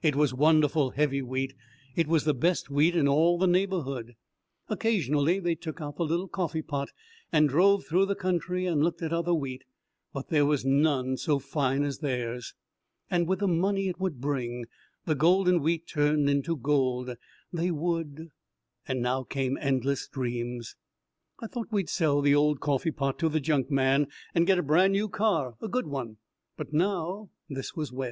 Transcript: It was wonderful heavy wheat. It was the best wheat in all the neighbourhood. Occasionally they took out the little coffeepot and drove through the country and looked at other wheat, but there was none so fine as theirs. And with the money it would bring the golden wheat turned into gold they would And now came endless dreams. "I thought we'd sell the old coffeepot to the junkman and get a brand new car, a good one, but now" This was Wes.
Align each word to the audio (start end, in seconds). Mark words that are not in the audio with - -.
It 0.00 0.14
was 0.14 0.32
wonderful 0.32 0.92
heavy 0.92 1.22
wheat. 1.22 1.54
It 1.96 2.06
was 2.06 2.22
the 2.22 2.34
best 2.34 2.70
wheat 2.70 2.94
in 2.94 3.08
all 3.08 3.36
the 3.36 3.48
neighbourhood. 3.48 4.14
Occasionally 4.68 5.40
they 5.40 5.56
took 5.56 5.80
out 5.80 5.96
the 5.96 6.04
little 6.04 6.28
coffeepot 6.28 6.90
and 7.32 7.48
drove 7.48 7.82
through 7.84 8.06
the 8.06 8.14
country 8.14 8.64
and 8.64 8.80
looked 8.84 9.02
at 9.02 9.12
other 9.12 9.34
wheat, 9.34 9.64
but 10.12 10.28
there 10.28 10.46
was 10.46 10.64
none 10.64 11.16
so 11.16 11.40
fine 11.40 11.82
as 11.82 11.98
theirs. 11.98 12.54
And 13.10 13.26
with 13.26 13.40
the 13.40 13.48
money 13.48 13.88
it 13.88 13.98
would 13.98 14.20
bring 14.20 14.66
the 15.04 15.16
golden 15.16 15.60
wheat 15.60 15.88
turned 15.88 16.30
into 16.30 16.54
gold 16.56 17.16
they 17.52 17.72
would 17.72 18.28
And 18.86 19.02
now 19.02 19.24
came 19.24 19.58
endless 19.60 20.06
dreams. 20.06 20.76
"I 21.40 21.48
thought 21.48 21.72
we'd 21.72 21.88
sell 21.88 22.20
the 22.20 22.36
old 22.36 22.60
coffeepot 22.60 23.18
to 23.18 23.28
the 23.28 23.40
junkman 23.40 24.06
and 24.32 24.46
get 24.46 24.60
a 24.60 24.62
brand 24.62 24.92
new 24.92 25.08
car, 25.08 25.56
a 25.60 25.66
good 25.66 25.88
one, 25.88 26.18
but 26.56 26.72
now" 26.72 27.30
This 27.50 27.74
was 27.74 27.90
Wes. 27.90 28.10